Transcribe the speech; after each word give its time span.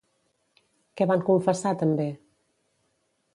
Què 1.01 1.07
van 1.11 1.21
confessar 1.27 1.75
també? 1.83 2.09